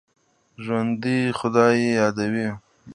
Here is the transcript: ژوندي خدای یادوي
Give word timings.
ژوندي 0.63 1.19
خدای 1.39 1.77
یادوي 1.99 2.47